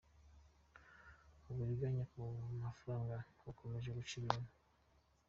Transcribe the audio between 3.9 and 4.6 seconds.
guca ibintu